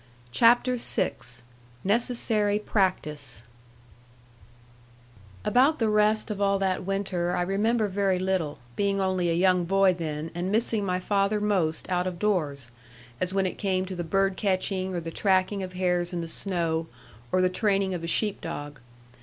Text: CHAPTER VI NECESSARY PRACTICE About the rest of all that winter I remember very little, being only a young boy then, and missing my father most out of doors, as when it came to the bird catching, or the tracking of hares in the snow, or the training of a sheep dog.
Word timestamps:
CHAPTER 0.31 0.77
VI 0.77 1.11
NECESSARY 1.83 2.57
PRACTICE 2.57 3.43
About 5.45 5.77
the 5.77 5.89
rest 5.89 6.31
of 6.31 6.41
all 6.41 6.57
that 6.57 6.83
winter 6.83 7.35
I 7.35 7.43
remember 7.43 7.87
very 7.87 8.17
little, 8.17 8.57
being 8.75 8.99
only 8.99 9.29
a 9.29 9.35
young 9.35 9.65
boy 9.65 9.93
then, 9.93 10.31
and 10.33 10.51
missing 10.51 10.83
my 10.83 10.99
father 10.99 11.39
most 11.39 11.87
out 11.87 12.07
of 12.07 12.17
doors, 12.17 12.71
as 13.19 13.31
when 13.31 13.45
it 13.45 13.59
came 13.59 13.85
to 13.85 13.95
the 13.95 14.03
bird 14.03 14.37
catching, 14.37 14.95
or 14.95 15.01
the 15.01 15.11
tracking 15.11 15.61
of 15.61 15.73
hares 15.73 16.13
in 16.13 16.21
the 16.21 16.27
snow, 16.27 16.87
or 17.31 17.39
the 17.39 17.47
training 17.47 17.93
of 17.93 18.03
a 18.03 18.07
sheep 18.07 18.41
dog. 18.41 18.81